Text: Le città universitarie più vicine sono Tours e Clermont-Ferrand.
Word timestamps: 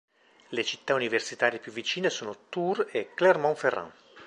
Le 0.47 0.63
città 0.63 0.95
universitarie 0.95 1.59
più 1.59 1.71
vicine 1.71 2.09
sono 2.09 2.45
Tours 2.49 2.87
e 2.91 3.13
Clermont-Ferrand. 3.13 3.91